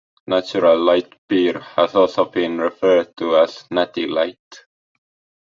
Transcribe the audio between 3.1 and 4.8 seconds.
to as Natty Light.